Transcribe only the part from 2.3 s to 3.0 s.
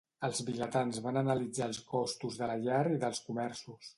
de la llar i